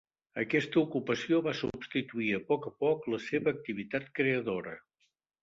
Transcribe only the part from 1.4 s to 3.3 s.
va substituir a poc a poc la